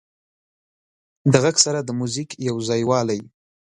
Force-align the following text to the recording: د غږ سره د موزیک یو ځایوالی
د 1.31 1.33
غږ 1.43 1.55
سره 1.65 1.79
د 1.83 1.89
موزیک 1.99 2.29
یو 2.47 2.55
ځایوالی 2.67 3.19